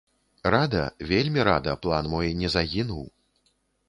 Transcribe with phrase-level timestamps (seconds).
[0.53, 3.05] Рада, вельмі рада, план мой не загінуў.